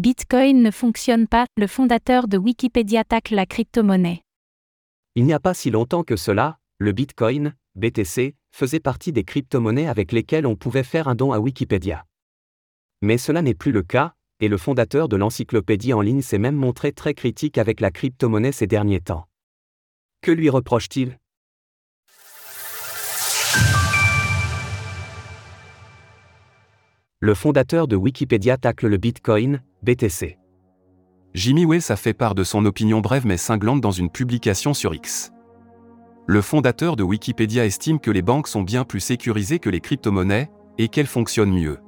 Bitcoin 0.00 0.62
ne 0.62 0.70
fonctionne 0.70 1.26
pas, 1.26 1.44
le 1.58 1.66
fondateur 1.66 2.26
de 2.26 2.38
Wikipédia 2.38 3.04
tacle 3.04 3.34
la 3.34 3.44
crypto-monnaie. 3.44 4.22
Il 5.14 5.26
n'y 5.26 5.34
a 5.34 5.40
pas 5.40 5.52
si 5.52 5.70
longtemps 5.70 6.04
que 6.04 6.16
cela, 6.16 6.58
le 6.78 6.92
Bitcoin, 6.92 7.54
BTC, 7.74 8.34
faisait 8.50 8.80
partie 8.80 9.12
des 9.12 9.24
crypto-monnaies 9.24 9.88
avec 9.88 10.12
lesquelles 10.12 10.46
on 10.46 10.56
pouvait 10.56 10.84
faire 10.84 11.06
un 11.06 11.14
don 11.14 11.32
à 11.32 11.38
Wikipédia. 11.38 12.06
Mais 13.02 13.18
cela 13.18 13.42
n'est 13.42 13.52
plus 13.52 13.72
le 13.72 13.82
cas, 13.82 14.14
et 14.40 14.48
le 14.48 14.56
fondateur 14.56 15.06
de 15.06 15.16
l'encyclopédie 15.16 15.92
en 15.92 16.00
ligne 16.00 16.22
s'est 16.22 16.38
même 16.38 16.56
montré 16.56 16.92
très 16.92 17.12
critique 17.12 17.58
avec 17.58 17.80
la 17.80 17.90
crypto-monnaie 17.90 18.52
ces 18.52 18.66
derniers 18.66 19.02
temps. 19.02 19.28
Que 20.22 20.32
lui 20.32 20.48
reproche-t-il? 20.48 21.18
Le 27.18 27.34
fondateur 27.34 27.86
de 27.86 27.96
Wikipédia 27.96 28.56
tacle 28.56 28.86
le 28.86 28.96
Bitcoin, 28.96 29.62
BTC. 29.82 30.38
Jimmy 31.32 31.64
Wales 31.64 31.90
a 31.90 31.96
fait 31.96 32.12
part 32.12 32.34
de 32.34 32.44
son 32.44 32.64
opinion 32.66 33.00
brève 33.00 33.26
mais 33.26 33.36
cinglante 33.36 33.80
dans 33.80 33.90
une 33.90 34.10
publication 34.10 34.74
sur 34.74 34.94
X. 34.94 35.32
Le 36.26 36.42
fondateur 36.42 36.96
de 36.96 37.02
Wikipédia 37.02 37.64
estime 37.64 37.98
que 37.98 38.10
les 38.10 38.22
banques 38.22 38.48
sont 38.48 38.62
bien 38.62 38.84
plus 38.84 39.00
sécurisées 39.00 39.58
que 39.58 39.70
les 39.70 39.80
crypto-monnaies 39.80 40.50
et 40.78 40.88
qu'elles 40.88 41.06
fonctionnent 41.06 41.52
mieux. 41.52 41.78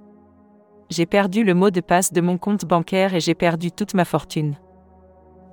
J'ai 0.90 1.06
perdu 1.06 1.44
le 1.44 1.54
mot 1.54 1.70
de 1.70 1.80
passe 1.80 2.12
de 2.12 2.20
mon 2.20 2.38
compte 2.38 2.64
bancaire 2.64 3.14
et 3.14 3.20
j'ai 3.20 3.34
perdu 3.34 3.72
toute 3.72 3.94
ma 3.94 4.04
fortune. 4.04 4.56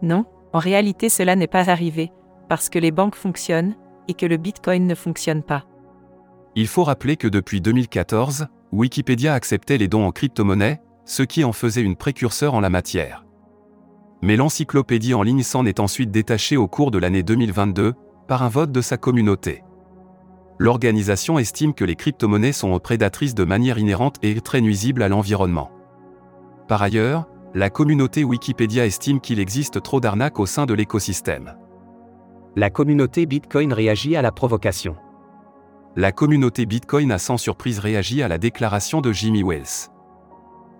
Non, 0.02 0.26
en 0.54 0.60
réalité 0.60 1.10
cela 1.10 1.36
n'est 1.36 1.48
pas 1.48 1.70
arrivé, 1.70 2.12
parce 2.48 2.70
que 2.70 2.80
les 2.80 2.92
banques 2.92 3.16
fonctionnent 3.16 3.76
et 4.08 4.14
que 4.14 4.26
le 4.26 4.38
Bitcoin 4.38 4.88
ne 4.88 4.96
fonctionne 4.96 5.44
pas. 5.44 5.66
Il 6.56 6.68
faut 6.68 6.84
rappeler 6.84 7.16
que 7.16 7.28
depuis 7.28 7.62
2014, 7.62 8.48
Wikipédia 8.72 9.34
acceptait 9.34 9.78
les 9.78 9.88
dons 9.88 10.06
en 10.06 10.12
crypto-monnaie, 10.12 10.82
ce 11.10 11.24
qui 11.24 11.44
en 11.44 11.52
faisait 11.54 11.82
une 11.82 11.96
précurseur 11.96 12.54
en 12.54 12.60
la 12.60 12.70
matière. 12.70 13.26
Mais 14.22 14.36
l'encyclopédie 14.36 15.16
en 15.16 15.24
ligne 15.24 15.42
s'en 15.42 15.66
est 15.66 15.80
ensuite 15.80 16.12
détachée 16.12 16.56
au 16.56 16.68
cours 16.68 16.92
de 16.92 17.00
l'année 17.00 17.24
2022, 17.24 17.94
par 18.28 18.44
un 18.44 18.50
vote 18.50 18.72
de 18.72 18.82
sa 18.82 18.98
communauté. 18.98 19.64
L'organisation 20.60 21.40
estime 21.40 21.74
que 21.74 21.84
les 21.84 21.96
crypto-monnaies 21.96 22.52
sont 22.52 22.78
prédatrices 22.80 23.34
de 23.34 23.44
manière 23.44 23.80
inhérente 23.80 24.18
et 24.22 24.40
très 24.40 24.62
nuisibles 24.62 25.02
à 25.02 25.10
l'environnement. 25.10 25.72
Par 26.68 26.84
ailleurs, 26.84 27.28
la 27.56 27.72
communauté 27.72 28.24
Wikipédia 28.24 28.86
estime 28.86 29.20
qu'il 29.20 29.40
existe 29.40 29.82
trop 29.82 30.00
d'arnaques 30.00 30.40
au 30.40 30.46
sein 30.46 30.68
de 30.68 30.76
l'écosystème. 30.76 31.56
La 32.56 32.70
communauté 32.70 33.26
Bitcoin 33.26 33.74
réagit 33.74 34.16
à 34.16 34.22
la 34.22 34.32
provocation 34.32 34.96
la 35.96 36.12
communauté 36.12 36.68
Bitcoin 36.68 37.12
a 37.12 37.18
sans 37.18 37.38
surprise 37.38 37.80
réagi 37.80 38.22
à 38.22 38.28
la 38.28 38.38
déclaration 38.38 39.02
de 39.02 39.12
Jimmy 39.12 39.42
Wales. 39.42 39.90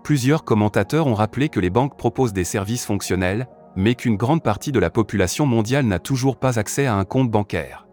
Plusieurs 0.10 0.44
commentateurs 0.44 1.06
ont 1.06 1.14
rappelé 1.14 1.50
que 1.50 1.60
les 1.60 1.70
banques 1.70 1.96
proposent 1.96 2.34
des 2.34 2.44
services 2.44 2.84
fonctionnels, 2.84 3.48
mais 3.76 3.94
qu'une 3.94 4.16
grande 4.16 4.42
partie 4.42 4.72
de 4.72 4.80
la 4.80 4.90
population 4.90 5.46
mondiale 5.46 5.86
n'a 5.86 6.00
toujours 6.00 6.40
pas 6.40 6.58
accès 6.58 6.88
à 6.88 6.96
un 6.96 7.06
compte 7.06 7.30
bancaire. 7.30 7.88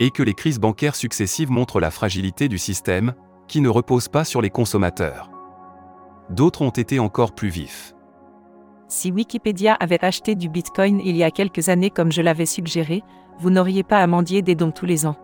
Et 0.00 0.10
que 0.10 0.22
les 0.22 0.34
crises 0.34 0.60
bancaires 0.60 0.94
successives 0.94 1.50
montrent 1.50 1.80
la 1.80 1.90
fragilité 1.90 2.46
du 2.46 2.58
système, 2.58 3.14
qui 3.48 3.62
ne 3.62 3.70
repose 3.70 4.08
pas 4.08 4.24
sur 4.24 4.42
les 4.42 4.50
consommateurs. 4.50 5.30
D'autres 6.28 6.60
ont 6.60 6.68
été 6.68 6.98
encore 6.98 7.34
plus 7.34 7.48
vifs. 7.48 7.94
Si 8.88 9.10
Wikipédia 9.10 9.72
avait 9.72 10.04
acheté 10.04 10.34
du 10.34 10.50
Bitcoin 10.50 11.00
il 11.02 11.16
y 11.16 11.24
a 11.24 11.30
quelques 11.30 11.70
années 11.70 11.88
comme 11.88 12.12
je 12.12 12.20
l'avais 12.20 12.44
suggéré, 12.44 13.02
vous 13.38 13.48
n'auriez 13.48 13.82
pas 13.82 14.00
à 14.00 14.06
mendier 14.06 14.42
des 14.42 14.56
dons 14.56 14.72
tous 14.72 14.84
les 14.84 15.06
ans. 15.06 15.16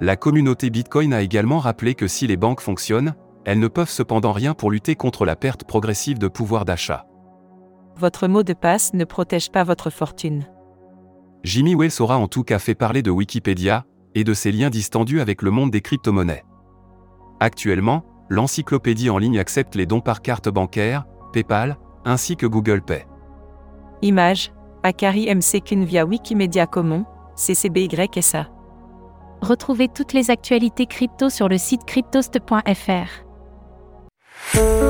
La 0.00 0.16
communauté 0.16 0.70
Bitcoin 0.70 1.12
a 1.12 1.20
également 1.20 1.58
rappelé 1.58 1.94
que 1.94 2.08
si 2.08 2.26
les 2.26 2.38
banques 2.38 2.62
fonctionnent, 2.62 3.14
elles 3.44 3.58
ne 3.58 3.68
peuvent 3.68 3.90
cependant 3.90 4.32
rien 4.32 4.54
pour 4.54 4.70
lutter 4.70 4.94
contre 4.94 5.24
la 5.24 5.36
perte 5.36 5.64
progressive 5.64 6.18
de 6.18 6.28
pouvoir 6.28 6.64
d'achat. 6.64 7.06
Votre 7.96 8.26
mot 8.26 8.42
de 8.42 8.52
passe 8.52 8.94
ne 8.94 9.04
protège 9.04 9.50
pas 9.50 9.64
votre 9.64 9.90
fortune. 9.90 10.46
Jimmy 11.44 11.74
Wales 11.74 11.90
aura 12.00 12.18
en 12.18 12.28
tout 12.28 12.44
cas 12.44 12.58
fait 12.58 12.74
parler 12.74 13.02
de 13.02 13.10
Wikipédia 13.10 13.84
et 14.14 14.24
de 14.24 14.34
ses 14.34 14.52
liens 14.52 14.70
distendus 14.70 15.20
avec 15.20 15.42
le 15.42 15.50
monde 15.50 15.70
des 15.70 15.80
crypto-monnaies. 15.80 16.44
Actuellement, 17.40 18.04
l'encyclopédie 18.28 19.10
en 19.10 19.18
ligne 19.18 19.38
accepte 19.38 19.74
les 19.74 19.86
dons 19.86 20.00
par 20.00 20.22
carte 20.22 20.48
bancaire, 20.48 21.04
PayPal, 21.32 21.76
ainsi 22.04 22.36
que 22.36 22.46
Google 22.46 22.82
Pay. 22.82 23.06
Image 24.02 24.52
Akari 24.82 25.32
MCKUN 25.32 25.84
via 25.84 26.04
Wikimedia 26.04 26.66
Commons, 26.66 27.04
CCBYSA. 27.36 28.48
Retrouvez 29.40 29.88
toutes 29.88 30.12
les 30.12 30.30
actualités 30.30 30.86
crypto 30.86 31.28
sur 31.28 31.48
le 31.48 31.58
site 31.58 31.84
cryptost.fr. 31.84 33.31
Hmm. 34.50 34.78